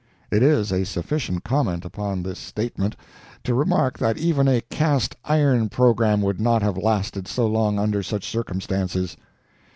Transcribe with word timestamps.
It 0.31 0.41
is 0.41 0.71
a 0.73 0.83
sufficient 0.83 1.43
comment 1.43 1.85
upon 1.85 2.23
this 2.23 2.39
statement 2.39 2.95
to 3.43 3.53
remark 3.53 3.99
that 3.99 4.17
even 4.17 4.47
a 4.47 4.61
cast 4.61 5.15
iron 5.25 5.69
program 5.69 6.23
would 6.23 6.39
not 6.41 6.63
have 6.63 6.75
lasted 6.75 7.27
so 7.27 7.45
long 7.45 7.77
under 7.77 8.01
such 8.01 8.25
circumstances. 8.27 9.15